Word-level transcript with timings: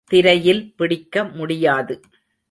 திரையில் 0.07 0.73
பிடிக்க 0.75 1.23
முடியாது. 1.23 1.95